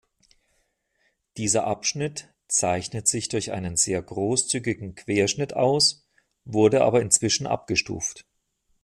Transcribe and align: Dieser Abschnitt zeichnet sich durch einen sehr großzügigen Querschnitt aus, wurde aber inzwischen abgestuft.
Dieser 1.37 1.67
Abschnitt 1.67 2.33
zeichnet 2.47 3.07
sich 3.07 3.29
durch 3.29 3.51
einen 3.51 3.77
sehr 3.77 4.01
großzügigen 4.01 4.95
Querschnitt 4.95 5.53
aus, 5.55 6.07
wurde 6.43 6.81
aber 6.83 7.01
inzwischen 7.03 7.45
abgestuft. 7.45 8.25